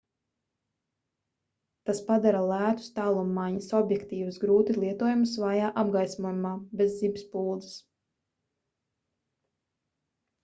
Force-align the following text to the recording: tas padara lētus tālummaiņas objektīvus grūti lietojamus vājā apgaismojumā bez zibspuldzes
tas 1.89 1.99
padara 2.05 2.39
lētus 2.51 2.87
tālummaiņas 2.95 3.67
objektīvus 3.79 4.39
grūti 4.45 4.75
lietojamus 4.85 5.35
vājā 5.43 5.69
apgaismojumā 5.83 6.53
bez 6.81 6.95
zibspuldzes 7.03 7.75